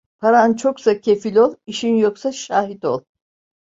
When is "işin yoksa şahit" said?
1.65-2.85